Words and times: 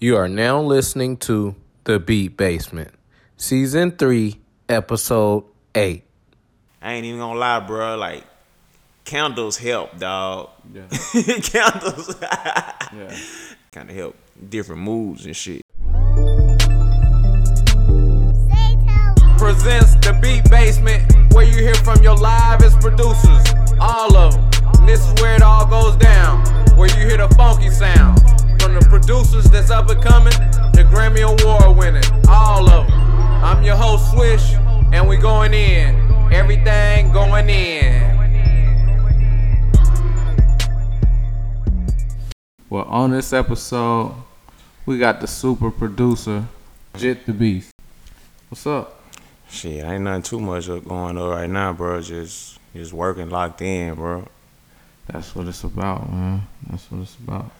You 0.00 0.16
are 0.16 0.28
now 0.28 0.60
listening 0.62 1.18
to 1.18 1.54
The 1.84 1.98
Beat 1.98 2.36
Basement, 2.36 2.90
Season 3.36 3.90
3, 3.90 4.38
Episode 4.68 5.44
8. 5.74 6.02
I 6.80 6.92
ain't 6.94 7.04
even 7.04 7.20
gonna 7.20 7.38
lie, 7.38 7.60
bro. 7.60 7.96
Like 7.98 8.24
candles 9.04 9.58
help, 9.58 9.98
dog. 9.98 10.50
Yeah. 10.72 10.86
candles 11.42 12.16
Yeah. 12.92 13.16
kind 13.72 13.90
of 13.90 13.94
help 13.96 14.16
different 14.48 14.80
moods 14.82 15.26
and 15.26 15.36
shit. 15.36 15.60
Presents 19.36 19.94
The 19.96 20.18
Beat 20.22 20.48
Basement, 20.50 21.34
where 21.34 21.44
you 21.44 21.58
hear 21.58 21.74
from 21.74 22.02
your 22.02 22.16
livest 22.16 22.80
producers. 22.80 23.54
All 23.78 24.16
of 24.16 24.32
them. 24.34 24.74
And 24.80 24.88
this 24.88 25.06
is 25.06 25.12
where 25.20 25.34
it 25.34 25.42
all 25.42 25.66
goes 25.66 25.96
down, 25.96 26.44
where 26.76 26.88
you 26.88 27.06
hear 27.06 27.18
the 27.18 27.28
funky 27.34 27.68
sound. 27.70 28.19
From 29.00 29.06
the 29.06 29.22
producers 29.22 29.50
that's 29.50 29.70
up 29.70 29.88
and 29.90 30.02
coming, 30.02 30.32
the 30.72 30.84
Grammy 30.90 31.22
Award 31.22 31.76
winning. 31.76 32.04
All 32.28 32.68
of 32.68 32.86
them. 32.86 33.00
I'm 33.42 33.62
your 33.62 33.76
host, 33.76 34.10
Swish, 34.10 34.54
and 34.92 35.08
we 35.08 35.16
going 35.16 35.54
in. 35.54 35.94
Everything 36.32 37.12
going 37.12 37.48
in. 37.48 38.18
Well, 42.68 42.84
on 42.84 43.10
this 43.10 43.32
episode, 43.32 44.14
we 44.86 44.98
got 44.98 45.20
the 45.20 45.26
super 45.26 45.70
producer, 45.70 46.44
Jit 46.96 47.26
the 47.26 47.32
Beast. 47.32 47.72
What's 48.48 48.66
up? 48.66 49.02
Shit, 49.48 49.84
ain't 49.84 50.02
nothing 50.02 50.22
too 50.22 50.40
much 50.40 50.66
going 50.68 51.16
on 51.16 51.16
right 51.16 51.50
now, 51.50 51.72
bro. 51.72 52.00
Just 52.00 52.58
just 52.74 52.92
working 52.92 53.30
locked 53.30 53.62
in, 53.62 53.94
bro. 53.94 54.28
That's 55.06 55.34
what 55.34 55.48
it's 55.48 55.64
about, 55.64 56.12
man. 56.12 56.42
That's 56.68 56.90
what 56.90 57.02
it's 57.02 57.16
about. 57.16 57.50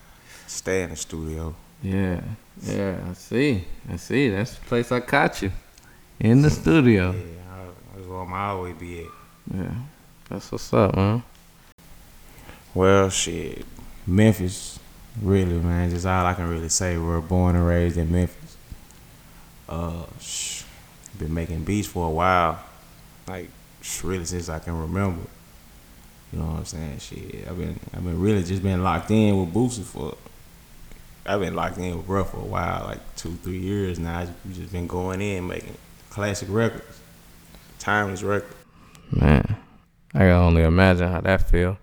Stay 0.46 0.82
in 0.82 0.90
the 0.90 0.96
studio. 0.96 1.54
Yeah, 1.82 2.20
yeah. 2.62 2.98
I 3.08 3.12
see. 3.14 3.64
I 3.90 3.96
see. 3.96 4.28
That's 4.30 4.54
the 4.54 4.64
place 4.66 4.92
I 4.92 5.00
caught 5.00 5.42
you, 5.42 5.52
in 6.18 6.42
the 6.42 6.50
studio. 6.50 7.12
Yeah, 7.12 7.66
that's 7.94 8.06
where 8.06 8.20
I 8.24 8.48
always 8.48 8.74
be 8.76 9.00
at. 9.00 9.06
Yeah, 9.54 9.74
that's 10.28 10.52
what's 10.52 10.72
up, 10.74 10.94
man. 10.94 11.22
Well, 12.74 13.08
shit, 13.10 13.64
Memphis, 14.06 14.78
really, 15.20 15.58
man. 15.58 15.90
Just 15.90 16.06
all 16.06 16.26
I 16.26 16.34
can 16.34 16.48
really 16.48 16.68
say. 16.68 16.96
We're 16.98 17.20
born 17.20 17.56
and 17.56 17.66
raised 17.66 17.96
in 17.96 18.12
Memphis. 18.12 18.56
Uh, 19.68 20.04
sh- 20.20 20.62
been 21.18 21.32
making 21.32 21.64
beats 21.64 21.88
for 21.88 22.06
a 22.06 22.10
while, 22.10 22.60
like 23.26 23.48
sh- 23.82 24.04
really 24.04 24.24
since 24.24 24.48
I 24.48 24.58
can 24.58 24.78
remember. 24.78 25.22
You 26.32 26.38
know 26.38 26.46
what 26.46 26.58
I'm 26.58 26.64
saying? 26.64 26.98
Shit, 26.98 27.48
I've 27.48 27.58
been 27.58 27.78
I've 27.94 28.04
been 28.04 28.20
really 28.20 28.42
just 28.42 28.62
been 28.62 28.82
locked 28.82 29.10
in 29.10 29.38
with 29.38 29.52
Boosie 29.52 29.82
for. 29.82 30.16
I've 31.26 31.40
been 31.40 31.54
locked 31.54 31.78
in 31.78 31.96
with 31.96 32.06
Bruh 32.06 32.26
for 32.26 32.38
a 32.38 32.44
while, 32.44 32.84
like 32.86 33.16
two, 33.16 33.32
three 33.42 33.58
years 33.58 33.98
now. 33.98 34.26
We 34.46 34.54
just 34.54 34.72
been 34.72 34.86
going 34.86 35.20
in 35.20 35.46
making 35.46 35.76
classic 36.08 36.48
records, 36.50 37.00
timeless 37.78 38.22
records. 38.22 38.54
Man, 39.10 39.56
I 40.14 40.18
can 40.18 40.30
only 40.30 40.62
imagine 40.62 41.08
how 41.08 41.20
that 41.20 41.48
feel. 41.50 41.78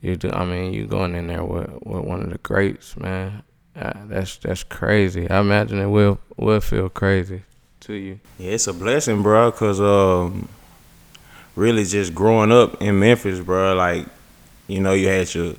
You 0.00 0.16
do. 0.16 0.30
I 0.30 0.44
mean, 0.44 0.72
you 0.74 0.86
going 0.86 1.14
in 1.14 1.28
there 1.28 1.42
with, 1.42 1.70
with 1.84 2.04
one 2.04 2.22
of 2.22 2.30
the 2.30 2.38
greats, 2.38 2.96
man. 2.96 3.42
Uh, 3.74 3.92
that's 4.06 4.36
that's 4.36 4.62
crazy. 4.62 5.28
I 5.28 5.40
imagine 5.40 5.78
it 5.80 5.86
will 5.86 6.20
will 6.36 6.60
feel 6.60 6.88
crazy 6.88 7.42
to 7.80 7.94
you. 7.94 8.20
Yeah, 8.38 8.52
it's 8.52 8.66
a 8.66 8.72
blessing, 8.72 9.22
bro, 9.22 9.50
cause 9.52 9.80
um, 9.80 10.48
really 11.56 11.84
just 11.84 12.14
growing 12.14 12.52
up 12.52 12.80
in 12.82 12.98
Memphis, 12.98 13.40
bro. 13.40 13.74
Like, 13.74 14.06
you 14.66 14.80
know, 14.80 14.92
you 14.92 15.08
had 15.08 15.32
your 15.34 15.54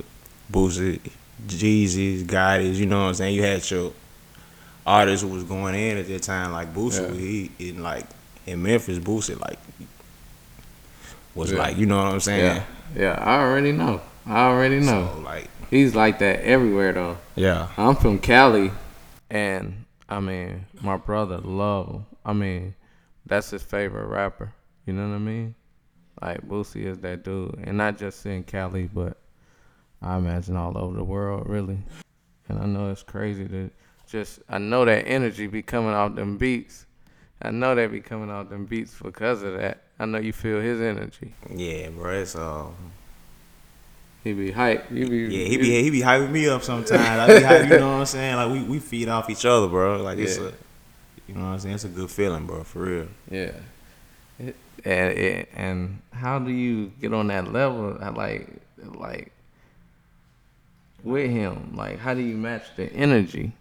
Boosie, 0.51 0.99
Jeezy's, 1.47 2.23
Gotti's. 2.23 2.79
You 2.79 2.85
know 2.85 3.01
what 3.01 3.07
I'm 3.09 3.13
saying? 3.13 3.35
You 3.35 3.43
had 3.43 3.69
your 3.69 3.91
artists 4.85 5.23
who 5.23 5.29
was 5.33 5.43
going 5.43 5.75
in 5.75 5.97
at 5.97 6.07
that 6.07 6.23
time, 6.23 6.51
like 6.51 6.73
Boosie. 6.73 7.07
Yeah. 7.09 7.13
He 7.15 7.69
in 7.69 7.81
like 7.83 8.05
in 8.45 8.61
Memphis, 8.61 8.99
Boosie 8.99 9.39
like 9.39 9.59
was 11.33 11.51
Yeah. 11.51 11.57
like, 11.59 11.77
you 11.77 11.85
know 11.85 11.97
what 11.97 12.13
I'm 12.13 12.19
saying? 12.19 12.43
Yeah, 12.45 12.63
yeah. 12.95 13.13
I 13.23 13.41
already 13.41 13.71
know. 13.71 14.01
I 14.25 14.45
already 14.47 14.79
know. 14.79 15.11
So 15.15 15.21
like, 15.21 15.49
He's 15.69 15.95
like 15.95 16.19
that 16.19 16.41
everywhere 16.41 16.93
though. 16.93 17.17
yeah, 17.35 17.69
I'm 17.77 17.95
from 17.95 18.19
Cali, 18.19 18.71
and 19.29 19.85
I 20.07 20.19
mean, 20.19 20.65
my 20.81 20.95
brother 20.97 21.39
love 21.39 21.89
him. 21.89 22.05
I 22.23 22.33
mean, 22.33 22.75
that's 23.25 23.49
his 23.49 23.63
favorite 23.63 24.05
rapper. 24.05 24.53
You 24.85 24.93
know 24.93 25.09
what 25.09 25.15
I 25.15 25.19
mean? 25.19 25.55
Like 26.21 26.41
Boosie 26.47 26.85
is 26.85 26.99
that 26.99 27.23
dude, 27.23 27.55
and 27.63 27.77
not 27.77 27.97
just 27.97 28.25
in 28.25 28.43
Cali, 28.43 28.89
but 28.93 29.17
I 30.01 30.17
imagine 30.17 30.55
all 30.55 30.77
over 30.77 30.95
the 30.95 31.03
world, 31.03 31.47
really. 31.47 31.77
And 32.47 32.59
I 32.59 32.65
know 32.65 32.89
it's 32.91 33.03
crazy 33.03 33.47
to 33.47 33.69
just. 34.07 34.39
I 34.49 34.57
know 34.59 34.85
that 34.85 35.07
energy 35.07 35.47
be 35.47 35.61
coming 35.61 35.91
off 35.91 36.15
them 36.15 36.37
beats. 36.37 36.85
I 37.41 37.51
know 37.51 37.75
they 37.75 37.87
be 37.87 37.99
coming 37.99 38.29
off 38.31 38.49
them 38.49 38.65
beats 38.65 38.95
because 39.01 39.43
of 39.43 39.57
that. 39.57 39.81
I 39.99 40.05
know 40.05 40.19
you 40.19 40.31
feel 40.33 40.61
his 40.61 40.79
energy. 40.81 41.33
yeah, 41.53 41.89
bro. 41.89 42.11
It's 42.21 42.35
uh, 42.35 42.67
He 44.23 44.33
be 44.33 44.51
hype. 44.51 44.89
You 44.91 45.07
be 45.07 45.17
yeah, 45.35 45.47
he 45.47 45.57
be 45.57 45.83
he 45.83 45.89
be 45.89 46.01
hyping 46.01 46.31
me 46.31 46.47
up 46.47 46.63
sometimes. 46.63 46.99
I 46.99 47.39
be 47.39 47.43
hype, 47.43 47.63
you 47.69 47.77
know 47.79 47.91
what 47.93 47.99
I'm 47.99 48.05
saying? 48.05 48.35
Like 48.35 48.51
we 48.51 48.63
we 48.63 48.79
feed 48.79 49.09
off 49.09 49.29
each 49.29 49.45
other, 49.45 49.67
bro. 49.67 50.01
Like 50.01 50.17
it's 50.17 50.37
a, 50.37 50.53
you 51.27 51.35
know 51.35 51.41
what 51.41 51.47
I'm 51.47 51.59
saying? 51.59 51.75
It's 51.75 51.83
a 51.83 51.89
good 51.89 52.09
feeling, 52.09 52.45
bro, 52.45 52.63
for 52.63 52.79
real. 52.79 53.07
Yeah. 53.29 53.51
It, 54.39 54.55
and 54.83 55.17
it, 55.17 55.49
and 55.55 56.01
how 56.11 56.39
do 56.39 56.51
you 56.51 56.91
get 57.01 57.13
on 57.13 57.27
that 57.27 57.51
level? 57.51 57.97
I 58.01 58.09
Like 58.09 58.49
like 58.95 59.31
with 61.03 61.29
him, 61.29 61.73
like 61.75 61.99
how 61.99 62.13
do 62.13 62.21
you 62.21 62.35
match 62.35 62.63
the 62.75 62.91
energy? 62.93 63.51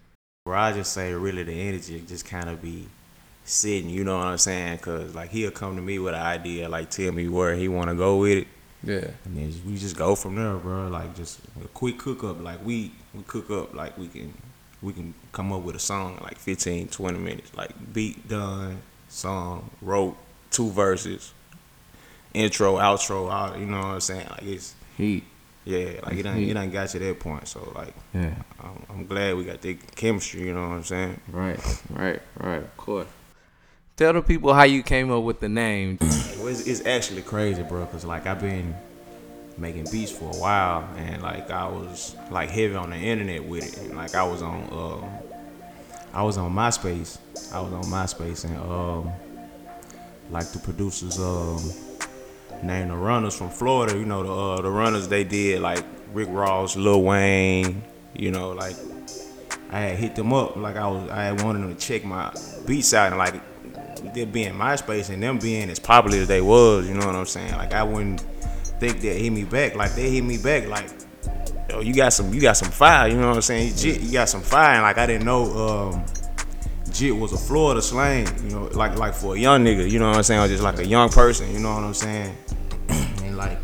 Where 0.43 0.55
I 0.55 0.73
just 0.73 0.93
say 0.93 1.13
really 1.13 1.43
the 1.43 1.53
energy 1.53 2.03
just 2.07 2.25
kind 2.25 2.49
of 2.49 2.61
be 2.61 2.87
sitting, 3.43 3.89
you 3.89 4.03
know 4.03 4.17
what 4.17 4.27
I'm 4.27 4.37
saying? 4.37 4.79
Cause 4.79 5.15
like 5.15 5.29
he'll 5.29 5.51
come 5.51 5.75
to 5.75 5.81
me 5.81 5.99
with 5.99 6.13
an 6.13 6.21
idea, 6.21 6.67
like 6.69 6.89
tell 6.89 7.11
me 7.11 7.27
where 7.27 7.55
he 7.55 7.67
want 7.67 7.89
to 7.89 7.95
go 7.95 8.17
with 8.17 8.39
it, 8.39 8.47
Yeah. 8.83 9.11
and 9.25 9.37
then 9.37 9.53
we 9.65 9.77
just 9.77 9.95
go 9.95 10.15
from 10.15 10.35
there, 10.35 10.55
bro. 10.55 10.87
Like 10.87 11.15
just 11.15 11.39
a 11.63 11.67
quick 11.69 11.97
cook 11.97 12.23
up, 12.23 12.41
like 12.43 12.63
we 12.65 12.91
we 13.13 13.23
cook 13.23 13.49
up, 13.51 13.73
like 13.73 13.97
we 13.97 14.07
can 14.07 14.33
we 14.81 14.93
can 14.93 15.13
come 15.31 15.51
up 15.53 15.61
with 15.63 15.75
a 15.75 15.79
song 15.79 16.17
in 16.17 16.23
like 16.23 16.37
15, 16.37 16.89
20 16.89 17.17
minutes, 17.19 17.51
like 17.55 17.71
beat 17.93 18.27
done, 18.27 18.79
song 19.09 19.69
wrote, 19.81 20.15
two 20.55 20.69
verses, 20.71 21.33
intro, 22.33 22.77
outro, 22.77 23.29
all 23.29 23.57
you 23.57 23.65
know 23.65 23.77
what 23.77 23.85
I'm 23.85 23.99
saying? 23.99 24.27
Like 24.29 24.43
it's 24.43 24.73
Heat. 24.97 25.25
yeah, 25.65 25.99
like 26.03 26.17
it 26.17 26.25
ain't 26.25 26.37
Heat. 26.37 26.51
it 26.51 26.57
ain't 26.57 26.71
got 26.71 26.93
you 26.93 26.99
that 27.01 27.19
point, 27.19 27.47
so 27.47 27.71
like 27.75 27.93
Yeah. 28.13 28.33
I'm, 28.61 28.85
I'm 28.89 29.05
glad 29.05 29.35
we 29.35 29.43
got 29.43 29.61
the 29.61 29.75
chemistry, 29.95 30.43
you 30.43 30.53
know 30.53 30.61
what 30.61 30.75
I'm 30.75 30.83
saying? 30.83 31.19
Right. 31.29 31.59
Right. 31.89 32.21
Right. 32.39 32.63
Of 32.63 32.77
course. 32.77 33.07
Tell 33.97 34.13
the 34.13 34.21
people 34.21 34.53
how 34.53 34.63
you 34.63 34.81
came 34.81 35.11
up 35.11 35.23
with 35.23 35.39
the 35.41 35.49
name. 35.49 35.97
Well, 36.01 36.47
it's, 36.47 36.67
it's 36.67 36.85
actually 36.85 37.21
crazy, 37.21 37.63
bro. 37.63 37.85
Cause 37.87 38.05
like 38.05 38.25
I've 38.27 38.41
been 38.41 38.75
making 39.57 39.87
beats 39.91 40.11
for 40.11 40.25
a 40.25 40.37
while, 40.37 40.87
and 40.97 41.21
like 41.21 41.49
I 41.49 41.67
was 41.67 42.15
like 42.29 42.49
heavy 42.49 42.75
on 42.75 42.89
the 42.91 42.97
internet 42.97 43.43
with 43.45 43.65
it. 43.65 43.77
And, 43.83 43.95
like 43.95 44.15
I 44.15 44.23
was 44.23 44.41
on, 44.41 44.63
um, 44.71 45.09
I 46.13 46.23
was 46.23 46.37
on 46.37 46.53
MySpace. 46.53 47.17
I 47.53 47.61
was 47.61 47.73
on 47.73 47.83
MySpace, 47.83 48.43
and 48.45 48.57
um, 48.57 49.13
like 50.29 50.47
the 50.47 50.59
producers, 50.59 51.19
um, 51.19 51.61
named 52.63 52.91
the 52.91 52.95
Runners 52.95 53.35
from 53.37 53.49
Florida. 53.49 53.97
You 53.97 54.05
know 54.05 54.23
the 54.23 54.31
uh, 54.31 54.61
the 54.61 54.69
Runners 54.69 55.07
they 55.07 55.23
did 55.23 55.61
like 55.61 55.83
Rick 56.13 56.29
Ross, 56.31 56.75
Lil 56.75 57.03
Wayne. 57.03 57.83
You 58.13 58.31
know 58.31 58.51
like 58.51 58.75
I 59.71 59.79
had 59.79 59.97
hit 59.97 60.15
them 60.15 60.33
up 60.33 60.55
like 60.55 60.77
I 60.77 60.87
was 60.87 61.09
I 61.09 61.23
had 61.25 61.41
wanted 61.41 61.63
them 61.63 61.75
to 61.75 61.79
check 61.79 62.05
my 62.05 62.33
beats 62.65 62.93
out 62.93 63.07
and 63.07 63.17
like 63.17 63.33
them 64.13 64.31
being 64.31 64.53
MySpace 64.53 65.09
and 65.09 65.21
them 65.21 65.39
being 65.39 65.69
as 65.69 65.79
popular 65.79 66.19
as 66.19 66.27
they 66.27 66.41
was, 66.41 66.87
you 66.87 66.93
know 66.93 67.05
what 67.05 67.15
I'm 67.15 67.25
saying? 67.25 67.51
Like 67.53 67.73
I 67.73 67.83
wouldn't 67.83 68.21
think 68.79 69.01
that 69.01 69.17
hit 69.17 69.31
me 69.31 69.43
back. 69.43 69.75
Like 69.75 69.93
they 69.93 70.09
hit 70.09 70.23
me 70.23 70.37
back 70.37 70.67
like 70.67 70.89
yo, 71.69 71.81
you 71.81 71.93
got 71.93 72.13
some 72.13 72.33
you 72.33 72.41
got 72.41 72.57
some 72.57 72.71
fire, 72.71 73.07
you 73.07 73.17
know 73.17 73.27
what 73.27 73.35
I'm 73.35 73.41
saying? 73.41 73.73
You 73.77 74.11
got 74.11 74.29
some 74.29 74.41
fire 74.41 74.75
and 74.75 74.83
like 74.83 74.97
I 74.97 75.05
didn't 75.05 75.25
know 75.25 75.43
um 75.93 76.05
Jit 76.95 77.13
was 77.13 77.33
a 77.33 77.37
Florida 77.37 77.81
slang, 77.81 78.25
you 78.45 78.55
know, 78.55 78.69
like 78.71 78.97
like 78.97 79.13
for 79.13 79.35
a 79.35 79.37
young 79.37 79.65
nigga, 79.65 79.89
you 79.89 79.99
know 79.99 80.07
what 80.07 80.15
I'm 80.15 80.23
saying, 80.23 80.39
or 80.39 80.47
just 80.47 80.63
like 80.63 80.79
a 80.79 80.87
young 80.87 81.09
person, 81.09 81.51
you 81.51 81.59
know 81.59 81.73
what 81.73 81.83
I'm 81.83 81.93
saying? 81.93 82.33
and 82.87 83.35
like 83.35 83.59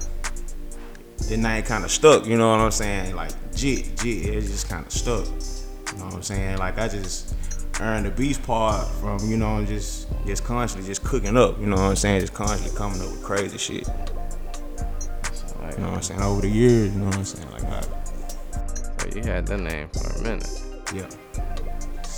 the 1.30 1.38
name 1.38 1.63
kind 1.63 1.86
of 1.86 1.92
stuck, 1.92 2.25
you 2.25 2.38
know 2.38 2.50
what 2.50 2.60
I'm 2.60 2.72
saying? 2.72 3.16
Like 3.16 3.31
Jit, 3.56 3.95
Jit, 3.95 4.25
it 4.25 4.42
just 4.42 4.68
kind 4.68 4.86
of 4.86 4.92
stuck. 4.92 5.25
You 5.25 6.00
know 6.00 6.06
what 6.07 6.16
I'm 6.16 6.24
saying? 6.24 6.57
Like 6.57 6.78
I 6.78 6.89
just 6.89 7.33
earned 7.80 8.06
the 8.06 8.12
beast 8.12 8.44
part 8.44 8.86
from, 8.95 9.19
you 9.30 9.38
know, 9.38 9.63
just 9.63 10.10
just 10.25 10.44
constantly 10.44 10.89
just 10.89 11.06
cooking 11.06 11.38
up, 11.38 11.57
you 11.57 11.68
know 11.68 11.78
what 11.78 11.83
I'm 11.83 11.95
saying? 11.95 12.19
Just 12.19 12.33
constantly 12.33 12.78
coming 12.78 13.00
up 13.00 13.12
with 13.12 13.24
crazy 13.24 13.57
shit. 13.57 13.88
Like, 13.88 15.78
You 15.78 15.83
know 15.83 15.88
what 15.88 15.95
I'm 15.95 16.01
saying? 16.01 16.22
Over 16.22 16.42
the 16.42 16.50
years, 16.50 16.94
you 16.94 17.00
know 17.00 17.06
what 17.06 17.16
I'm 17.16 17.24
saying? 17.24 17.50
Like 17.50 17.63
I, 17.63 19.16
you 19.16 19.24
had 19.24 19.48
that 19.48 19.60
name 19.62 19.88
for 19.88 20.19
a 20.19 20.22
minute. 20.22 20.50
yeah. 20.94 21.07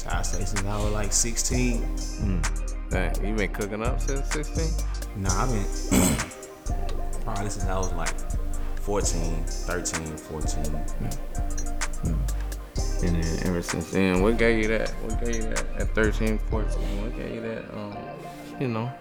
So 0.03 0.09
I 0.11 0.21
say 0.21 0.44
since 0.45 0.65
I 0.65 0.77
was 0.83 0.91
like 0.91 1.13
16. 1.13 1.81
Hmm. 1.81 2.39
Dang, 2.89 3.25
you 3.25 3.33
been 3.35 3.51
cooking 3.53 3.81
up 3.83 4.00
since 4.01 4.27
16? 4.33 4.85
Nah, 5.17 5.29
I've 5.44 5.50
been 5.50 5.65
probably 7.23 7.50
since 7.50 7.65
I 7.65 7.77
was 7.77 7.91
like 7.94 8.13
14, 8.81 9.44
13, 9.45 10.17
14. 10.17 10.63
Hmm. 10.65 12.07
Hmm. 12.07 13.05
And 13.05 13.23
then 13.23 13.47
ever 13.47 13.61
since 13.61 13.91
then, 13.91 14.21
what 14.21 14.38
gave 14.38 14.59
you 14.61 14.67
that? 14.69 14.89
What 15.03 15.23
gave 15.23 15.35
you 15.35 15.44
that 15.44 15.65
at 15.77 15.95
13, 15.95 16.38
14? 16.38 17.03
What 17.03 17.15
gave 17.17 17.35
you 17.35 17.41
that? 17.41 17.73
Um, 17.73 17.97
you 18.59 18.67
know, 18.67 18.91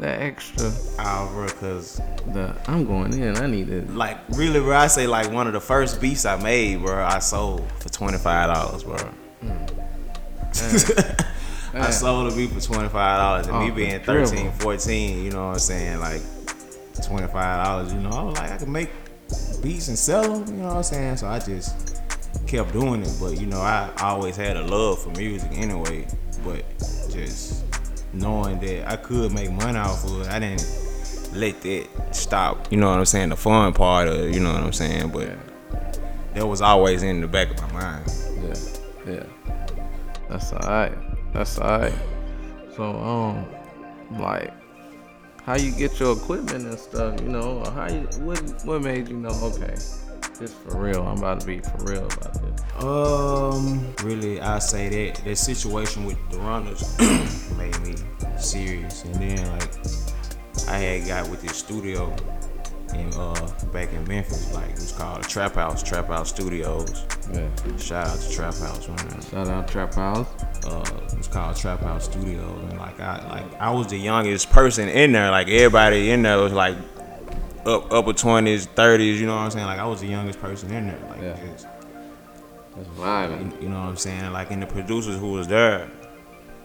that 0.00 0.20
extra. 0.20 0.70
Oh, 0.98 1.30
bro, 1.32 1.48
cause 1.48 1.96
The 2.32 2.54
I'm 2.66 2.84
going 2.84 3.12
in. 3.14 3.36
I 3.36 3.46
need 3.46 3.68
it. 3.70 3.94
like 3.94 4.18
really, 4.30 4.60
bro, 4.60 4.76
I 4.76 4.86
say 4.86 5.06
like 5.06 5.30
one 5.30 5.46
of 5.46 5.52
the 5.52 5.60
first 5.60 6.00
beats 6.00 6.24
I 6.26 6.36
made, 6.42 6.80
bro, 6.82 7.04
I 7.04 7.18
sold 7.20 7.70
for 7.80 7.88
twenty 7.90 8.18
five 8.18 8.52
dollars, 8.54 8.84
bro. 8.84 8.96
I 11.74 11.90
sold 11.90 12.32
a 12.32 12.36
beat 12.36 12.50
for 12.50 12.60
twenty 12.60 12.88
five 12.88 13.18
dollars, 13.18 13.46
and 13.46 13.56
Oh, 13.56 13.60
me 13.64 13.70
being 13.70 14.00
dribble. 14.02 14.26
13, 14.26 14.52
14, 14.52 15.24
you 15.24 15.30
know 15.30 15.46
what 15.48 15.52
I'm 15.54 15.58
saying, 15.58 16.00
like 16.00 16.20
twenty 17.06 17.26
five 17.28 17.64
dollars, 17.64 17.92
you 17.92 18.00
know, 18.00 18.10
I 18.10 18.22
was 18.24 18.36
like 18.38 18.50
I 18.50 18.56
could 18.58 18.68
make 18.68 18.90
beats 19.62 19.88
and 19.88 19.96
sell 19.98 20.22
them, 20.40 20.54
you 20.56 20.62
know 20.62 20.68
what 20.68 20.76
I'm 20.76 20.82
saying. 20.82 21.16
So 21.16 21.28
I 21.28 21.38
just 21.38 22.02
kept 22.46 22.72
doing 22.72 23.02
it, 23.02 23.16
but 23.20 23.40
you 23.40 23.46
know, 23.46 23.60
I 23.60 23.90
always 24.00 24.36
had 24.36 24.56
a 24.56 24.62
love 24.62 25.02
for 25.02 25.10
music 25.10 25.50
anyway, 25.52 26.06
but 26.44 26.62
just 27.10 27.64
knowing 28.12 28.58
that 28.60 28.90
I 28.90 28.96
could 28.96 29.32
make 29.32 29.50
money 29.50 29.78
off 29.78 30.04
of 30.04 30.22
it, 30.22 30.28
I 30.28 30.38
didn't 30.38 30.66
let 31.32 31.58
that 31.62 31.88
stop. 32.14 32.70
You 32.70 32.76
know 32.78 32.90
what 32.90 32.98
I'm 32.98 33.06
saying? 33.06 33.30
The 33.30 33.36
fun 33.36 33.72
part 33.72 34.08
of 34.08 34.30
you 34.34 34.40
know 34.40 34.52
what 34.52 34.62
I'm 34.62 34.72
saying, 34.74 35.08
but 35.10 35.30
that 36.34 36.46
was 36.46 36.60
always 36.60 37.02
in 37.02 37.22
the 37.22 37.28
back 37.28 37.50
of 37.50 37.62
my 37.62 37.72
mind. 37.80 38.12
Yeah, 38.42 39.12
yeah. 39.14 39.22
That's 40.32 40.50
alright. 40.54 41.32
That's 41.34 41.58
alright. 41.58 41.92
So 42.74 42.84
um, 42.84 43.46
like, 44.18 44.50
how 45.42 45.56
you 45.56 45.72
get 45.72 46.00
your 46.00 46.16
equipment 46.16 46.64
and 46.64 46.78
stuff? 46.78 47.20
You 47.20 47.28
know, 47.28 47.62
how 47.74 47.88
you 47.88 48.08
what 48.24 48.40
what 48.64 48.80
made 48.80 49.08
you 49.08 49.18
know? 49.18 49.28
Okay, 49.28 49.74
this 50.38 50.54
for 50.64 50.78
real. 50.78 51.02
I'm 51.02 51.18
about 51.18 51.40
to 51.40 51.46
be 51.46 51.60
for 51.60 51.84
real 51.84 52.06
about 52.06 52.32
this. 52.40 52.82
Um, 52.82 53.94
really, 54.02 54.40
I 54.40 54.58
say 54.58 54.88
that 54.88 55.22
that 55.22 55.36
situation 55.36 56.06
with 56.06 56.16
the 56.30 56.38
runners 56.38 56.98
made 57.58 57.78
me 57.82 57.94
serious, 58.38 59.04
and 59.04 59.14
then 59.16 59.46
like 59.52 59.70
I 60.66 60.78
had 60.78 61.08
got 61.08 61.30
with 61.30 61.42
this 61.42 61.58
studio 61.58 62.16
in 62.94 63.12
uh 63.14 63.34
back 63.72 63.92
in 63.92 64.06
Memphis, 64.06 64.52
like 64.54 64.70
it 64.70 64.74
was 64.74 64.92
called 64.92 65.22
Trap 65.28 65.54
House, 65.54 65.82
Trap 65.82 66.06
House 66.08 66.28
Studios. 66.30 67.04
Yeah. 67.32 67.48
Shout 67.78 68.08
out 68.08 68.18
to 68.18 68.30
Trap 68.30 68.54
House, 68.54 68.88
man. 68.88 69.20
Shout 69.30 69.48
out 69.48 69.68
Trap 69.68 69.94
House. 69.94 70.26
uh, 70.66 70.84
it 71.10 71.16
was 71.18 71.28
called 71.28 71.56
Trap 71.56 71.80
House 71.80 72.04
Studios, 72.04 72.60
and 72.70 72.78
like 72.78 72.98
I 73.00 73.26
like 73.28 73.60
I 73.60 73.70
was 73.70 73.86
the 73.88 73.96
youngest 73.98 74.50
person 74.50 74.88
in 74.88 75.12
there. 75.12 75.30
Like 75.30 75.48
everybody 75.48 76.10
in 76.10 76.22
there 76.22 76.38
was 76.38 76.52
like 76.52 76.76
up 77.66 77.92
upper 77.92 78.12
twenties, 78.12 78.66
thirties. 78.66 79.20
You 79.20 79.26
know 79.26 79.36
what 79.36 79.42
I'm 79.42 79.50
saying? 79.50 79.66
Like 79.66 79.78
I 79.78 79.86
was 79.86 80.00
the 80.00 80.08
youngest 80.08 80.40
person 80.40 80.70
in 80.72 80.88
there. 80.88 81.00
Like 81.08 81.22
Yeah. 81.22 81.38
just, 81.52 81.66
That's 82.76 82.88
vibing. 82.90 83.60
you 83.62 83.68
know 83.68 83.80
what 83.80 83.88
I'm 83.88 83.96
saying? 83.96 84.32
Like 84.32 84.50
and 84.50 84.62
the 84.62 84.66
producers 84.66 85.18
who 85.18 85.32
was 85.32 85.46
there, 85.48 85.88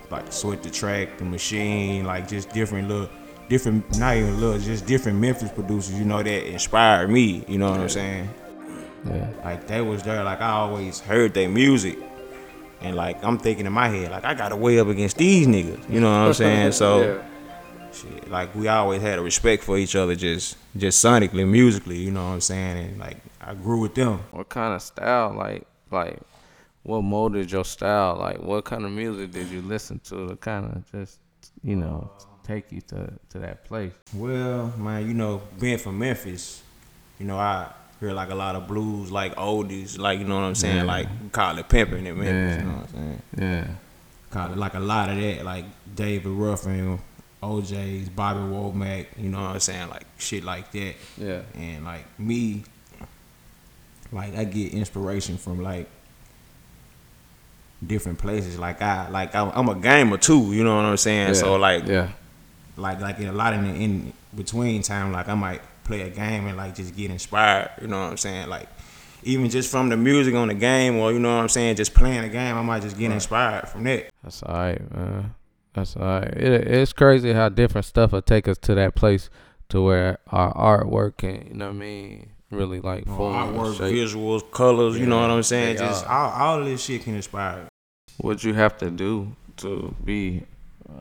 like 0.09 0.31
Sweat 0.33 0.63
the 0.63 0.69
Track, 0.69 1.17
the 1.17 1.25
Machine, 1.25 2.05
like 2.05 2.27
just 2.27 2.49
different 2.51 2.87
little. 2.87 3.09
Different, 3.49 3.97
not 3.97 4.17
even 4.17 4.39
little, 4.41 4.59
just 4.59 4.85
different 4.85 5.19
Memphis 5.19 5.49
producers, 5.51 5.97
you 5.97 6.03
know, 6.03 6.21
that 6.21 6.47
inspired 6.51 7.09
me. 7.09 7.45
You 7.47 7.57
know 7.57 7.71
what 7.71 7.79
I'm 7.79 7.89
saying? 7.89 8.29
Yeah. 9.05 9.29
Like 9.43 9.67
they 9.67 9.81
was 9.81 10.03
there. 10.03 10.23
Like 10.23 10.41
I 10.41 10.49
always 10.49 10.99
heard 10.99 11.33
their 11.33 11.47
music, 11.47 11.97
and 12.81 12.95
like 12.95 13.23
I'm 13.23 13.37
thinking 13.37 13.65
in 13.65 13.71
my 13.71 13.87
head, 13.87 14.11
like 14.11 14.25
I 14.25 14.33
got 14.33 14.49
to 14.49 14.57
weigh 14.57 14.79
up 14.79 14.87
against 14.87 15.17
these 15.17 15.47
niggas. 15.47 15.89
You 15.89 16.01
know 16.01 16.09
what 16.09 16.27
I'm 16.27 16.33
saying? 16.33 16.71
So, 16.73 17.01
Yeah. 17.01 17.91
shit, 17.93 18.29
like 18.29 18.53
we 18.53 18.67
always 18.67 19.01
had 19.01 19.17
a 19.17 19.21
respect 19.21 19.63
for 19.63 19.77
each 19.77 19.95
other, 19.95 20.13
just 20.15 20.57
just 20.75 21.03
sonically, 21.03 21.47
musically. 21.47 21.97
You 21.99 22.11
know 22.11 22.25
what 22.27 22.33
I'm 22.33 22.41
saying? 22.41 22.77
And 22.77 22.99
like 22.99 23.17
I 23.39 23.53
grew 23.53 23.79
with 23.79 23.95
them. 23.95 24.19
What 24.31 24.49
kind 24.49 24.73
of 24.73 24.81
style? 24.81 25.33
Like 25.33 25.65
like, 25.89 26.19
what 26.83 27.01
molded 27.01 27.49
your 27.49 27.63
style? 27.63 28.17
Like, 28.19 28.41
what 28.43 28.65
kind 28.65 28.83
of 28.83 28.91
music 28.91 29.31
did 29.31 29.47
you 29.47 29.61
listen 29.61 29.99
to 30.05 30.27
to 30.27 30.35
kind 30.35 30.65
of 30.65 30.91
just 30.91 31.19
you 31.63 31.77
know 31.77 32.11
take 32.47 32.71
you 32.71 32.81
to 32.81 33.11
to 33.29 33.39
that 33.39 33.65
place? 33.65 33.91
Well, 34.13 34.73
man, 34.77 35.07
you 35.07 35.13
know, 35.13 35.41
being 35.59 35.77
from 35.77 35.99
Memphis, 35.99 36.61
you 37.19 37.25
know, 37.25 37.37
I 37.37 37.71
hear 37.99 38.13
like 38.13 38.29
a 38.29 38.35
lot 38.35 38.55
of 38.55 38.67
blues, 38.67 39.11
like 39.11 39.35
oldies, 39.35 39.97
like 39.97 40.19
you 40.19 40.25
know 40.25 40.35
what 40.35 40.43
I'm 40.43 40.55
saying, 40.55 40.77
Yeah. 40.77 40.83
like 40.83 41.07
it 41.57 41.69
pimping 41.69 42.05
in 42.05 42.17
Memphis. 42.17 42.27
Yeah. 42.27 42.59
You 42.59 42.65
know 42.65 42.77
what 42.77 42.83
I'm 42.83 42.93
saying? 42.93 43.21
Yeah. 43.37 43.67
Call 44.29 44.51
it 44.51 44.57
like 44.57 44.73
a 44.73 44.79
lot 44.79 45.09
of 45.09 45.17
that, 45.17 45.45
like 45.45 45.65
David 45.95 46.29
Ruffin, 46.31 46.99
O'Jays, 47.41 48.09
Bobby 48.09 48.39
Womack, 48.39 49.07
you 49.17 49.29
know 49.29 49.41
what 49.41 49.51
I'm 49.51 49.59
saying, 49.59 49.89
like 49.89 50.05
shit 50.17 50.43
like 50.43 50.71
that. 50.71 50.95
Yeah. 51.17 51.41
And 51.55 51.85
like 51.85 52.05
me, 52.19 52.63
like 54.11 54.35
I 54.35 54.43
get 54.43 54.73
inspiration 54.73 55.37
from 55.37 55.61
like 55.63 55.89
different 57.85 58.19
places. 58.19 58.57
Like 58.59 58.81
I, 58.81 59.09
like 59.09 59.33
I'm, 59.35 59.51
I'm 59.53 59.69
a 59.69 59.75
gamer 59.75 60.17
too. 60.17 60.53
You 60.53 60.63
know 60.63 60.75
what 60.75 60.85
I'm 60.85 60.97
saying? 60.97 61.35
So 61.35 61.55
like, 61.55 61.85
yeah. 61.87 62.09
Like 62.77 62.99
like 63.01 63.19
in 63.19 63.27
a 63.27 63.31
lot 63.33 63.53
of 63.53 63.61
the 63.61 63.69
in 63.69 64.13
between 64.35 64.81
time, 64.81 65.11
like 65.11 65.27
I 65.27 65.35
might 65.35 65.61
play 65.83 66.01
a 66.01 66.09
game 66.09 66.47
and 66.47 66.57
like 66.57 66.75
just 66.75 66.95
get 66.95 67.11
inspired. 67.11 67.71
You 67.81 67.87
know 67.87 67.99
what 67.99 68.11
I'm 68.11 68.17
saying? 68.17 68.49
Like 68.49 68.67
even 69.23 69.49
just 69.49 69.69
from 69.71 69.89
the 69.89 69.97
music 69.97 70.35
on 70.35 70.47
the 70.47 70.53
game, 70.53 70.95
or 70.97 71.11
you 71.11 71.19
know 71.19 71.35
what 71.35 71.41
I'm 71.41 71.49
saying, 71.49 71.75
just 71.75 71.93
playing 71.93 72.21
the 72.21 72.29
game, 72.29 72.55
I 72.55 72.61
might 72.61 72.81
just 72.81 72.97
get 72.97 73.11
inspired 73.11 73.67
from 73.67 73.83
that. 73.85 74.09
That's 74.23 74.43
alright, 74.43 74.95
man. 74.95 75.33
That's 75.73 75.95
alright. 75.97 76.33
It, 76.35 76.67
it's 76.67 76.93
crazy 76.93 77.33
how 77.33 77.49
different 77.49 77.85
stuff 77.85 78.11
will 78.11 78.21
take 78.21 78.47
us 78.47 78.57
to 78.59 78.75
that 78.75 78.95
place 78.95 79.29
to 79.69 79.81
where 79.81 80.19
our 80.27 80.53
artwork 80.53 81.17
can, 81.17 81.47
you 81.47 81.53
know 81.55 81.65
what 81.65 81.75
I 81.75 81.77
mean, 81.77 82.29
really 82.51 82.79
like 82.79 83.05
You 83.05 83.11
know, 83.11 83.17
form 83.17 83.35
and 83.35 83.57
artwork, 83.57 83.77
shape. 83.77 83.93
visuals, 83.95 84.49
colors. 84.51 84.97
You 84.97 85.07
know 85.07 85.19
what 85.19 85.29
I'm 85.29 85.43
saying? 85.43 85.75
they 85.77 85.81
Just 85.83 86.05
all, 86.07 86.29
all 86.31 86.63
this 86.63 86.83
shit 86.83 87.03
can 87.03 87.15
inspire. 87.15 87.67
What 88.17 88.43
you 88.43 88.53
have 88.53 88.77
to 88.77 88.89
do 88.89 89.35
to 89.57 89.93
be 90.05 90.43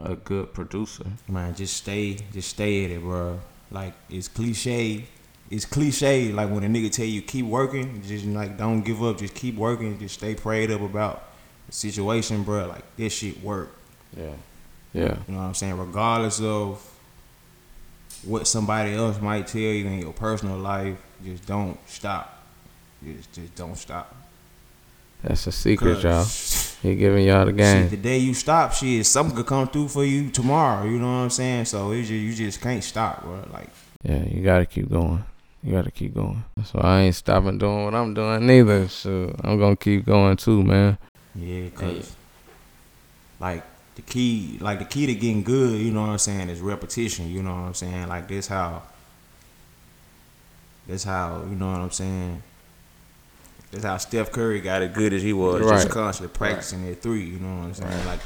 a 0.04 0.16
good 0.16 0.52
producer? 0.52 1.04
Man, 1.28 1.54
just 1.54 1.76
stay, 1.76 2.18
just 2.32 2.50
stay 2.50 2.84
at 2.84 2.90
it, 2.90 3.00
bro. 3.00 3.40
Like 3.70 3.94
it's 4.08 4.28
cliche. 4.28 5.04
It's 5.50 5.64
cliche. 5.64 6.32
Like 6.32 6.50
when 6.50 6.64
a 6.64 6.68
nigga 6.68 6.90
tell 6.90 7.06
you 7.06 7.22
keep 7.22 7.46
working, 7.46 8.02
just 8.02 8.24
like 8.26 8.56
don't 8.56 8.82
give 8.82 9.02
up. 9.02 9.18
Just 9.18 9.34
keep 9.34 9.56
working. 9.56 9.98
Just 9.98 10.16
stay 10.16 10.34
prayed 10.34 10.70
up 10.70 10.80
about 10.80 11.24
the 11.66 11.72
situation, 11.72 12.42
bro. 12.42 12.66
Like 12.66 12.84
this 12.96 13.12
shit 13.12 13.42
work. 13.42 13.70
Yeah. 14.16 14.30
Yeah. 14.92 15.18
You 15.28 15.34
know 15.34 15.38
what 15.38 15.44
I'm 15.44 15.54
saying? 15.54 15.76
Regardless 15.76 16.40
of 16.40 16.82
what 18.24 18.46
somebody 18.46 18.94
else 18.94 19.20
might 19.20 19.46
tell 19.46 19.60
you 19.60 19.86
in 19.86 20.00
your 20.00 20.12
personal 20.12 20.58
life, 20.58 20.96
just 21.24 21.46
don't 21.46 21.78
stop. 21.88 22.44
Just, 23.04 23.32
just 23.32 23.54
don't 23.54 23.76
stop. 23.76 24.14
That's 25.22 25.46
a 25.46 25.52
secret, 25.52 26.02
y'all. 26.02 26.24
He 26.82 26.94
giving 26.94 27.24
y'all 27.26 27.44
the 27.46 27.50
Shit, 27.50 27.56
game. 27.56 27.88
the 27.88 27.96
day 27.96 28.18
you 28.18 28.32
stop, 28.34 28.72
shit, 28.72 29.04
something 29.06 29.34
could 29.36 29.46
come 29.46 29.66
through 29.68 29.88
for 29.88 30.04
you 30.04 30.30
tomorrow. 30.30 30.84
You 30.84 30.98
know 30.98 31.06
what 31.06 31.24
I'm 31.24 31.30
saying? 31.30 31.64
So 31.64 31.90
it's 31.90 32.08
just, 32.08 32.20
you 32.20 32.34
just 32.34 32.60
can't 32.60 32.84
stop, 32.84 33.22
bro. 33.22 33.42
Like 33.52 33.68
Yeah, 34.02 34.22
you 34.24 34.42
gotta 34.42 34.66
keep 34.66 34.88
going. 34.90 35.24
You 35.64 35.72
gotta 35.72 35.90
keep 35.90 36.14
going. 36.14 36.44
So 36.64 36.78
I 36.78 37.00
ain't 37.02 37.14
stopping 37.14 37.58
doing 37.58 37.84
what 37.86 37.94
I'm 37.94 38.14
doing 38.14 38.46
neither. 38.46 38.86
So 38.88 39.34
I'm 39.42 39.58
gonna 39.58 39.74
keep 39.74 40.04
going 40.04 40.36
too, 40.36 40.62
man. 40.62 40.98
Yeah, 41.34 41.70
cause 41.70 42.14
like 43.40 43.64
the 43.96 44.02
key, 44.02 44.58
like 44.60 44.78
the 44.78 44.84
key 44.84 45.06
to 45.06 45.14
getting 45.14 45.42
good, 45.42 45.80
you 45.80 45.90
know 45.90 46.02
what 46.02 46.10
I'm 46.10 46.18
saying, 46.18 46.50
is 46.50 46.60
repetition. 46.60 47.28
You 47.30 47.42
know 47.42 47.50
what 47.50 47.66
I'm 47.68 47.74
saying? 47.74 48.06
Like 48.08 48.28
this 48.28 48.46
how, 48.46 48.82
this 50.86 51.02
how 51.04 51.42
you 51.48 51.56
know 51.56 51.72
what 51.72 51.80
I'm 51.80 51.90
saying. 51.90 52.42
That's 53.72 53.84
how 53.84 53.96
Steph 53.98 54.32
Curry 54.32 54.60
got 54.60 54.82
as 54.82 54.94
good 54.94 55.12
as 55.12 55.22
he 55.22 55.32
was, 55.32 55.60
Right. 55.62 55.72
just 55.82 55.90
constantly 55.90 56.34
practicing 56.36 56.88
at 56.88 57.02
three. 57.02 57.24
You 57.24 57.38
know 57.38 57.56
what 57.58 57.64
I'm 57.66 57.74
saying? 57.74 58.06
Like 58.06 58.20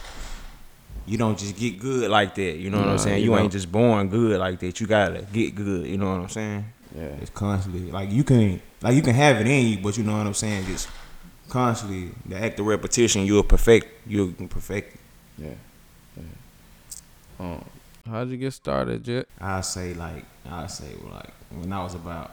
you 1.06 1.16
don't 1.18 1.38
just 1.38 1.56
get 1.56 1.78
good 1.80 2.10
like 2.10 2.34
that. 2.36 2.56
You 2.56 2.70
know 2.70 2.78
what 2.78 2.86
Nah, 2.86 2.92
I'm 2.92 2.98
saying? 2.98 3.24
you 3.24 3.32
You, 3.34 3.38
ain't 3.38 3.50
just 3.52 3.72
born 3.72 4.08
good 4.08 4.38
like 4.38 4.60
that. 4.60 4.80
You 4.80 4.86
gotta 4.86 5.22
get 5.32 5.54
good. 5.54 5.86
You 5.86 5.98
know 5.98 6.10
what 6.12 6.20
I'm 6.20 6.28
saying? 6.28 6.64
Yeah. 6.96 7.04
It's 7.22 7.30
constantly 7.30 7.90
like 7.90 8.10
you 8.10 8.22
can 8.24 8.60
like 8.82 8.94
you 8.94 9.02
can 9.02 9.14
have 9.14 9.40
it 9.40 9.46
in 9.46 9.66
you, 9.66 9.78
but 9.78 9.96
you 9.96 10.04
know 10.04 10.16
what 10.16 10.26
I'm 10.26 10.34
saying. 10.34 10.66
Just 10.66 10.88
constantly 11.48 12.10
the 12.26 12.36
act 12.36 12.60
of 12.60 12.66
repetition, 12.66 13.24
you'll 13.24 13.42
perfect. 13.42 13.86
You'll 14.06 14.32
perfect. 14.32 14.94
it. 14.94 15.00
Yeah. 15.38 15.48
yeah. 16.16 16.22
Um, 17.54 17.64
how'd 18.08 18.28
you 18.28 18.36
get 18.36 18.52
started, 18.52 19.02
Jet? 19.04 19.26
I 19.40 19.62
say 19.62 19.94
like 19.94 20.24
I 20.48 20.66
say 20.66 20.94
like 21.12 21.32
when 21.50 21.72
I 21.72 21.82
was 21.82 21.94
about 21.94 22.32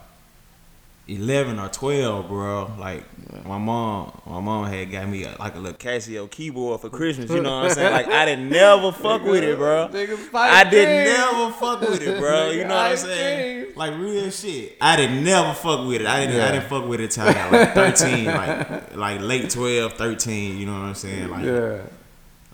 eleven 1.07 1.59
or 1.59 1.69
twelve, 1.69 2.27
bro. 2.27 2.71
Like 2.77 3.03
my 3.45 3.57
mom, 3.57 4.19
my 4.25 4.39
mom 4.39 4.65
had 4.65 4.91
got 4.91 5.07
me 5.07 5.23
a, 5.23 5.35
like 5.39 5.55
a 5.55 5.59
little 5.59 5.77
Casio 5.77 6.29
keyboard 6.29 6.81
for 6.81 6.89
Christmas. 6.89 7.29
You 7.29 7.41
know 7.41 7.57
what 7.61 7.65
I'm 7.65 7.71
saying? 7.71 7.93
Like 7.93 8.07
I 8.07 8.25
didn't 8.25 8.49
never 8.49 8.91
fuck 9.03 9.23
with 9.23 9.43
it, 9.43 9.57
bro. 9.57 9.89
I 10.33 10.63
didn't 10.63 11.13
never 11.13 11.51
fuck 11.53 11.81
with 11.81 12.01
it, 12.01 12.19
bro. 12.19 12.51
You 12.51 12.63
know 12.63 12.75
what 12.75 12.91
I'm 12.91 12.97
saying? 12.97 13.73
Like 13.75 13.93
real 13.97 14.29
shit. 14.29 14.77
I 14.81 14.95
didn't 14.95 15.23
never 15.23 15.53
fuck 15.53 15.87
with 15.87 16.01
it. 16.01 16.07
I 16.07 16.21
didn't. 16.21 16.35
Yeah. 16.35 16.47
I 16.47 16.51
didn't 16.51 16.67
fuck 16.69 16.87
with 16.87 16.99
it 16.99 17.11
till 17.11 17.23
I 17.27 17.33
got 17.33 17.51
like 17.51 17.73
13, 17.73 18.25
like 18.25 18.95
like 18.95 19.21
late 19.21 19.49
12, 19.49 19.93
13. 19.93 20.57
You 20.57 20.65
know 20.65 20.73
what 20.73 20.79
I'm 20.79 20.95
saying? 20.95 21.29
Like 21.29 21.45
Yeah. 21.45 21.79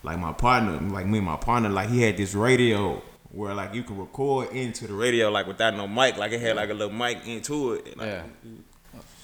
like 0.03 0.19
my 0.19 0.33
partner, 0.33 0.79
like 0.79 1.05
me 1.07 1.17
and 1.19 1.25
my 1.27 1.37
partner, 1.37 1.69
like 1.69 1.89
he 1.89 2.01
had 2.01 2.17
this 2.17 2.33
radio 2.35 3.01
where 3.33 3.53
like 3.53 3.73
you 3.73 3.83
can 3.83 3.97
record 3.97 4.49
into 4.51 4.87
the 4.87 4.93
radio 4.93 5.29
like 5.29 5.47
without 5.47 5.75
no 5.75 5.87
mic, 5.87 6.15
like 6.17 6.31
it 6.31 6.39
had 6.39 6.55
like 6.55 6.69
a 6.69 6.73
little 6.73 6.93
mic 6.93 7.25
into 7.27 7.73
it. 7.73 7.97
Like, 7.97 8.07
Yeah. 8.07 8.23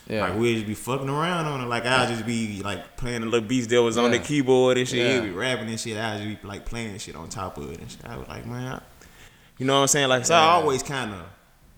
Yeah. 0.07 0.21
Like 0.27 0.39
we'd 0.39 0.55
just 0.55 0.65
be 0.65 0.73
fucking 0.73 1.07
around 1.07 1.45
on 1.45 1.61
it. 1.61 1.65
Like 1.67 1.85
I'd 1.85 2.09
just 2.09 2.25
be 2.25 2.63
like 2.63 2.97
playing 2.97 3.21
the 3.21 3.27
little 3.27 3.47
beats 3.47 3.67
that 3.67 3.81
was 3.81 3.95
on 3.95 4.09
the 4.09 4.17
keyboard 4.17 4.79
and 4.79 4.87
shit. 4.87 4.97
Yeah. 5.05 5.21
He'd 5.21 5.27
be 5.29 5.35
rapping 5.35 5.69
and 5.69 5.79
shit. 5.79 5.97
I'd 5.97 6.21
just 6.27 6.41
be 6.41 6.47
like 6.47 6.65
playing 6.65 6.97
shit 6.97 7.15
on 7.15 7.29
top 7.29 7.57
of 7.59 7.71
it 7.71 7.79
and 7.79 7.89
shit. 7.91 8.03
I 8.03 8.17
was 8.17 8.27
like, 8.27 8.45
man, 8.47 8.73
I- 8.73 8.81
you 9.59 9.65
know 9.67 9.75
what 9.75 9.81
I'm 9.81 9.87
saying? 9.87 10.09
Like 10.09 10.25
so 10.25 10.33
I 10.33 10.39
always 10.53 10.81
kind 10.81 11.11
of 11.13 11.21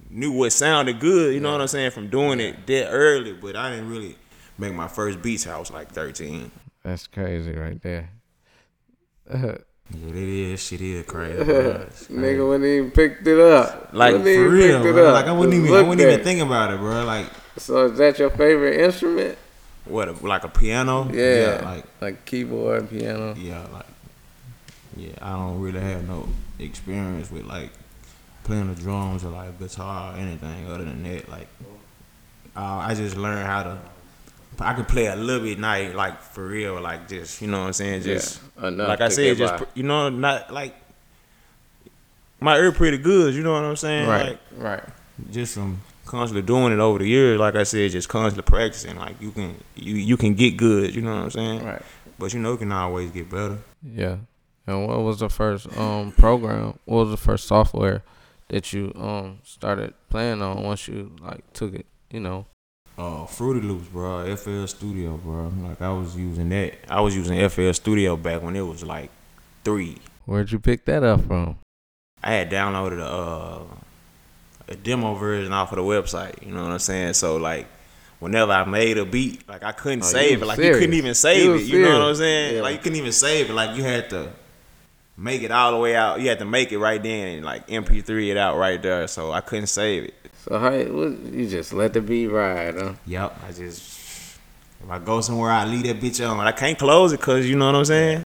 knew 0.09 0.31
what 0.31 0.53
sounded 0.53 0.99
good. 1.01 1.33
You 1.33 1.41
know 1.41 1.51
what 1.51 1.59
I'm 1.61 1.67
saying 1.67 1.91
from 1.91 2.07
doing 2.09 2.39
it 2.39 2.65
that 2.67 2.89
early, 2.91 3.33
but 3.33 3.55
I 3.57 3.69
didn't 3.71 3.89
really 3.89 4.15
make 4.57 4.73
my 4.73 4.87
first 4.87 5.21
beats. 5.21 5.45
I 5.47 5.57
was 5.57 5.69
like 5.71 5.91
13. 5.91 6.51
That's 6.83 7.07
crazy 7.07 7.51
right 7.53 7.81
there. 7.81 8.11
Yeah, 9.93 10.09
it 10.09 10.15
is. 10.15 10.61
Shit 10.63 10.81
is 10.81 11.05
crazy. 11.07 11.43
Nigga 11.43 12.47
wouldn't 12.47 12.65
even 12.65 12.91
picked 12.91 13.27
it 13.27 13.39
up. 13.39 13.89
Like 13.93 14.13
Wouldn't 14.13 14.35
for 14.35 14.49
real, 14.49 14.81
bro. 14.81 15.11
Like 15.13 15.25
I 15.25 15.31
wouldn't 15.31 15.53
Just 15.53 15.65
even, 15.71 15.85
I 15.85 15.87
wouldn't 15.87 16.07
even 16.07 16.23
think 16.23 16.41
about 16.41 16.73
it, 16.73 16.77
bro. 16.77 17.03
Like 17.05 17.25
So 17.57 17.85
is 17.87 17.97
that 17.97 18.17
your 18.19 18.29
favorite 18.29 18.79
instrument? 18.79 19.37
what, 19.85 20.07
a, 20.07 20.11
like 20.25 20.43
a 20.43 20.47
piano? 20.49 21.09
Yeah. 21.11 21.61
like 21.63 21.85
Like 21.99 22.25
keyboard, 22.25 22.89
piano. 22.89 23.33
yeah, 23.37 23.65
like 23.73 23.85
yeah. 24.95 25.13
I 25.21 25.31
don't 25.33 25.59
really 25.59 25.79
have 25.81 26.07
no 26.07 26.27
experience 26.59 27.31
with 27.31 27.45
like 27.45 27.71
playing 28.43 28.73
the 28.73 28.79
drums 28.81 29.23
or 29.25 29.29
like 29.29 29.57
guitar 29.59 30.13
or 30.13 30.17
anything 30.17 30.67
other 30.67 30.83
than 30.85 31.03
that. 31.03 31.27
Like 31.29 31.47
uh, 32.55 32.59
I 32.87 32.93
just 32.93 33.17
learned 33.17 33.45
how 33.45 33.63
to. 33.63 33.77
I 34.61 34.73
can 34.73 34.85
play 34.85 35.07
a 35.07 35.15
little 35.15 35.43
bit 35.43 35.59
night, 35.59 35.95
like 35.95 36.21
for 36.21 36.45
real, 36.47 36.79
like 36.81 37.07
just 37.07 37.41
you 37.41 37.47
know 37.47 37.59
what 37.61 37.67
I'm 37.67 37.73
saying, 37.73 38.03
just 38.03 38.41
Yeah, 38.61 38.69
like 38.69 39.01
I 39.01 39.09
said, 39.09 39.37
just 39.37 39.57
by. 39.57 39.65
you 39.73 39.83
know, 39.83 40.09
not 40.09 40.51
like 40.53 40.75
my 42.39 42.57
ear 42.57 42.71
pretty 42.71 42.97
good. 42.97 43.33
You 43.33 43.43
know 43.43 43.53
what 43.53 43.63
I'm 43.63 43.75
saying? 43.75 44.07
Right, 44.07 44.29
Like, 44.29 44.39
right. 44.57 44.83
just 45.31 45.53
from 45.55 45.81
constantly 46.05 46.41
doing 46.41 46.73
it 46.73 46.79
over 46.79 46.99
the 46.99 47.07
years, 47.07 47.39
like 47.39 47.55
I 47.55 47.63
said, 47.63 47.91
just 47.91 48.09
constantly 48.09 48.49
practicing. 48.49 48.97
Like 48.97 49.21
you 49.21 49.31
can 49.31 49.55
you 49.75 49.95
you 49.95 50.17
can 50.17 50.33
get 50.33 50.57
good, 50.57 50.95
you 50.95 51.01
know 51.01 51.15
what 51.15 51.23
I'm 51.23 51.31
saying? 51.31 51.63
Right. 51.65 51.81
But 52.17 52.33
you 52.33 52.39
know 52.39 52.51
you 52.53 52.57
can 52.57 52.71
always 52.71 53.11
get 53.11 53.29
better. 53.29 53.59
Yeah. 53.83 54.17
And 54.67 54.87
what 54.87 54.99
was 55.01 55.19
the 55.19 55.29
first 55.29 55.67
um 55.77 56.11
program? 56.13 56.77
What 56.85 57.05
was 57.05 57.09
the 57.11 57.17
first 57.17 57.47
software 57.47 58.03
that 58.49 58.73
you 58.73 58.91
um 58.95 59.39
started 59.43 59.93
playing 60.09 60.41
on 60.41 60.63
once 60.63 60.87
you 60.87 61.11
like 61.21 61.51
took 61.53 61.73
it? 61.73 61.85
You 62.11 62.19
know. 62.19 62.45
Uh 63.01 63.25
Fruity 63.25 63.61
Loops, 63.65 63.87
bro, 63.87 64.35
FL 64.35 64.65
Studio, 64.67 65.17
bro. 65.17 65.51
Like 65.67 65.81
I 65.81 65.91
was 65.91 66.15
using 66.15 66.49
that. 66.49 66.75
I 66.87 67.01
was 67.01 67.15
using 67.15 67.49
FL 67.49 67.71
Studio 67.73 68.15
back 68.15 68.43
when 68.43 68.55
it 68.55 68.61
was 68.61 68.83
like 68.83 69.09
three. 69.63 69.97
Where'd 70.25 70.51
you 70.51 70.59
pick 70.59 70.85
that 70.85 71.03
up 71.03 71.25
from? 71.25 71.57
I 72.23 72.33
had 72.33 72.51
downloaded 72.51 72.99
a 72.99 73.11
uh, 73.11 73.63
a 74.67 74.75
demo 74.75 75.15
version 75.15 75.51
off 75.51 75.71
of 75.71 75.77
the 75.77 75.83
website. 75.83 76.45
You 76.45 76.53
know 76.53 76.61
what 76.63 76.71
I'm 76.71 76.79
saying? 76.79 77.13
So 77.13 77.37
like, 77.37 77.65
whenever 78.19 78.51
I 78.51 78.65
made 78.65 78.99
a 78.99 79.05
beat, 79.05 79.49
like 79.49 79.63
I 79.63 79.71
couldn't 79.71 80.03
Oh, 80.03 80.07
save 80.07 80.43
it. 80.43 80.45
Like 80.45 80.59
you 80.59 80.73
couldn't 80.73 80.93
even 80.93 81.15
save 81.15 81.55
it. 81.55 81.63
You 81.63 81.81
know 81.81 81.99
what 81.99 82.09
I'm 82.09 82.15
saying? 82.15 82.55
Yeah. 82.57 82.61
Like 82.61 82.73
you 82.75 82.79
couldn't 82.83 82.97
even 82.99 83.11
save 83.11 83.49
it. 83.49 83.53
Like 83.53 83.75
you 83.75 83.83
had 83.83 84.11
to 84.11 84.31
make 85.21 85.43
it 85.43 85.51
all 85.51 85.71
the 85.71 85.77
way 85.77 85.95
out. 85.95 86.19
You 86.19 86.29
had 86.29 86.39
to 86.39 86.45
make 86.45 86.71
it 86.71 86.79
right 86.79 87.01
then 87.01 87.37
and 87.37 87.45
like 87.45 87.67
MP3 87.67 88.31
it 88.31 88.37
out 88.37 88.57
right 88.57 88.81
there. 88.81 89.07
So 89.07 89.31
I 89.31 89.41
couldn't 89.41 89.67
save 89.67 90.05
it. 90.05 90.15
So 90.43 90.57
how 90.57 90.71
you 90.71 91.47
just 91.47 91.71
let 91.71 91.93
the 91.93 92.01
beat 92.01 92.27
ride, 92.27 92.75
huh? 92.75 92.93
Yep. 93.05 93.39
I 93.47 93.51
just 93.51 94.37
if 94.83 94.89
I 94.89 94.97
go 94.97 95.21
somewhere, 95.21 95.51
I 95.51 95.65
leave 95.65 95.83
that 95.83 95.99
bitch 95.99 96.27
on. 96.27 96.39
I 96.39 96.51
can't 96.51 96.77
close 96.77 97.13
it 97.13 97.19
because 97.19 97.47
you 97.47 97.55
know 97.55 97.67
what 97.67 97.75
I'm 97.75 97.85
saying. 97.85 98.23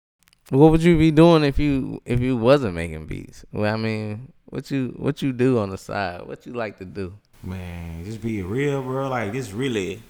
What 0.50 0.70
would 0.70 0.82
you 0.82 0.98
be 0.98 1.10
doing 1.10 1.44
if 1.44 1.58
you 1.58 2.02
if 2.04 2.20
you 2.20 2.36
wasn't 2.36 2.74
making 2.74 3.06
beats? 3.06 3.46
Well, 3.52 3.72
I 3.72 3.78
mean, 3.78 4.32
what 4.44 4.70
you 4.70 4.94
what 4.98 5.22
you 5.22 5.32
do 5.32 5.58
on 5.58 5.70
the 5.70 5.78
side? 5.78 6.26
What 6.26 6.44
you 6.44 6.52
like 6.52 6.78
to 6.78 6.84
do? 6.84 7.14
Man, 7.42 8.04
just 8.04 8.20
be 8.20 8.42
real, 8.42 8.82
bro. 8.82 9.08
Like 9.08 9.32
this 9.32 9.50
really, 9.50 10.02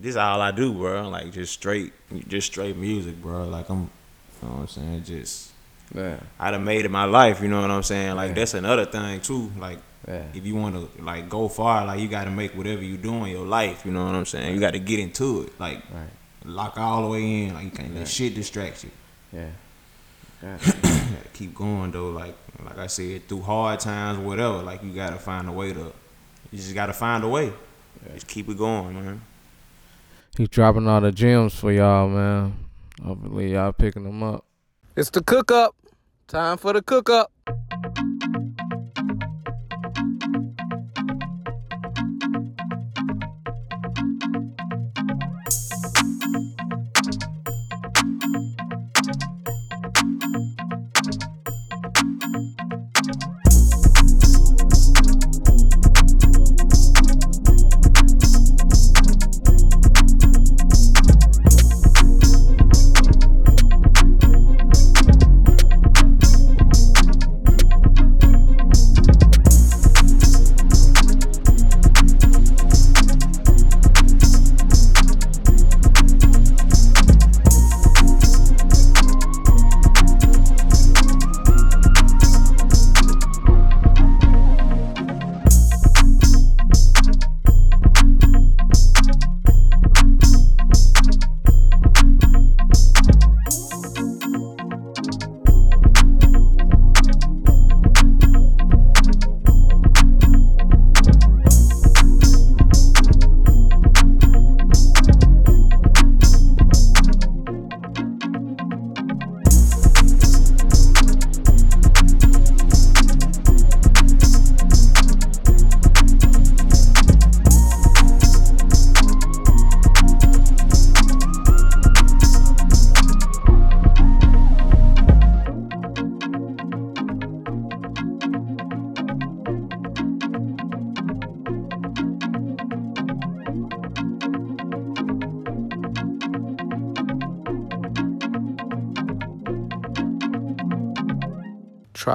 this 0.00 0.16
all 0.16 0.40
I 0.40 0.50
do, 0.50 0.72
bro. 0.72 1.10
Like 1.10 1.30
just 1.30 1.52
straight, 1.52 1.92
just 2.26 2.46
straight 2.46 2.78
music, 2.78 3.20
bro. 3.20 3.44
Like 3.44 3.68
I'm, 3.68 3.82
you 3.82 4.48
know 4.48 4.54
what 4.54 4.60
I'm 4.60 4.68
saying? 4.68 5.04
Just 5.04 5.51
Yeah, 5.94 6.18
I 6.40 6.50
done 6.50 6.64
made 6.64 6.84
it 6.84 6.90
my 6.90 7.04
life. 7.04 7.40
You 7.42 7.48
know 7.48 7.60
what 7.60 7.70
I'm 7.70 7.82
saying? 7.82 8.16
Like 8.16 8.28
Yeah. 8.30 8.34
that's 8.34 8.54
another 8.54 8.86
thing 8.86 9.20
too. 9.20 9.50
Like 9.58 9.78
yeah, 10.08 10.24
if 10.34 10.44
you 10.46 10.54
want 10.56 10.74
to 10.74 11.02
like 11.02 11.28
go 11.28 11.48
far, 11.48 11.84
like 11.86 12.00
you 12.00 12.08
got 12.08 12.24
to 12.24 12.30
make 12.30 12.56
whatever 12.56 12.82
you 12.82 12.96
do 12.96 13.12
in 13.24 13.26
your 13.30 13.46
life. 13.46 13.84
You 13.84 13.92
know 13.92 14.04
what 14.06 14.14
I'm 14.14 14.24
saying? 14.26 14.54
You 14.54 14.60
got 14.60 14.72
to 14.72 14.78
get 14.78 14.98
into 14.98 15.42
it. 15.42 15.60
Like 15.60 15.82
right, 15.92 16.08
lock 16.44 16.78
all 16.78 17.02
the 17.02 17.08
way 17.08 17.44
in. 17.44 17.54
Like 17.54 17.64
you 17.64 17.70
can't 17.70 17.90
Right. 17.90 17.98
let 17.98 18.08
shit 18.08 18.34
distract 18.34 18.84
you. 18.84 18.90
yeah. 19.32 19.50
You 20.82 21.16
keep 21.32 21.54
going 21.54 21.90
though. 21.92 22.10
Like 22.10 22.34
like 22.64 22.78
I 22.78 22.86
said, 22.88 23.28
through 23.28 23.42
hard 23.42 23.80
times, 23.80 24.18
whatever. 24.18 24.62
Like 24.62 24.82
you 24.82 24.92
gotta 24.92 25.16
find 25.18 25.48
a 25.48 25.52
way 25.52 25.72
to. 25.72 25.92
You 26.50 26.58
just 26.58 26.74
gotta 26.74 26.92
find 26.92 27.22
a 27.24 27.28
way. 27.28 27.52
Just 28.14 28.26
keep 28.26 28.48
it 28.48 28.58
going, 28.58 28.94
man. 28.94 29.20
He 30.36 30.46
dropping 30.46 30.88
all 30.88 31.00
the 31.00 31.12
gems 31.12 31.54
for 31.54 31.70
y'all, 31.70 32.08
man. 32.08 32.56
Hopefully 33.04 33.52
y'all 33.52 33.72
picking 33.72 34.04
them 34.04 34.22
up. 34.22 34.44
It's 34.96 35.10
the 35.10 35.22
cook 35.22 35.50
up. 35.52 35.74
Time 36.32 36.56
for 36.56 36.72
the 36.72 36.80
cook 36.80 37.10
up. 37.10 37.31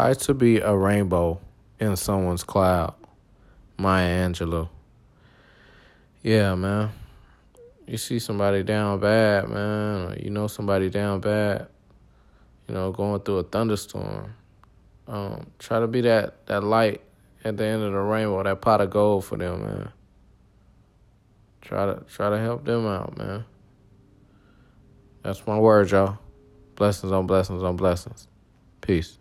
Try 0.08 0.14
to 0.14 0.34
be 0.34 0.60
a 0.60 0.74
rainbow 0.74 1.38
in 1.82 1.98
someone's 1.98 2.46
cloud. 2.46 2.94
Maya 3.78 4.26
Angelou. 4.26 4.70
Yeah, 6.24 6.56
man. 6.56 6.92
You 7.86 7.98
see 7.98 8.18
somebody 8.20 8.64
down 8.64 9.02
bad, 9.02 9.50
man, 9.50 10.18
you 10.24 10.30
know 10.30 10.48
somebody 10.48 10.90
down 10.90 11.20
bad, 11.20 11.68
you 12.70 12.74
know, 12.74 12.94
going 12.94 13.20
through 13.20 13.40
a 13.40 13.44
thunderstorm. 13.44 14.34
Um, 15.10 15.48
try 15.60 15.82
to 15.82 15.88
be 15.88 16.00
that, 16.00 16.46
that 16.46 16.64
light 16.64 17.02
at 17.44 17.58
the 17.58 17.66
end 17.66 17.84
of 17.84 17.92
the 17.92 18.00
rainbow, 18.00 18.44
that 18.44 18.62
pot 18.62 18.80
of 18.80 18.90
gold 18.90 19.26
for 19.26 19.38
them, 19.38 19.62
man. 19.62 19.92
Try 21.60 21.86
to 21.86 22.06
try 22.10 22.30
to 22.30 22.40
help 22.40 22.64
them 22.64 22.88
out, 22.88 23.18
man. 23.18 23.44
That's 25.22 25.46
my 25.46 25.60
word, 25.60 25.92
y'all. 25.92 26.18
Blessings 26.76 27.12
on 27.12 27.28
blessings 27.28 27.62
on 27.62 27.76
blessings. 27.76 28.30
Peace. 28.80 29.18